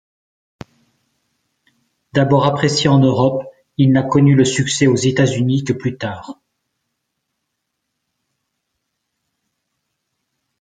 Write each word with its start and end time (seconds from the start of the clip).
D'abord 2.13 2.47
apprécié 2.47 2.89
en 2.89 2.97
Europe, 2.97 3.43
il 3.77 3.91
n'a 3.91 4.01
connu 4.01 4.33
le 4.35 4.43
succès 4.43 4.87
aux 4.87 4.95
États-Unis 4.95 5.63
que 5.63 5.73
plus 5.73 5.95
tard. 5.95 6.39